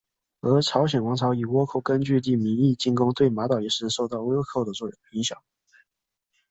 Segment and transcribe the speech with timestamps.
[0.39, 4.71] 而朝鲜王朝以倭寇根据地名义进攻对马岛也是受到倭寇的
[5.11, 5.37] 影响。